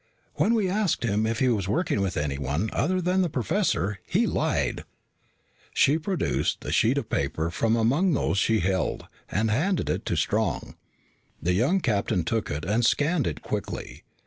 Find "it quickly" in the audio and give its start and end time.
13.27-14.01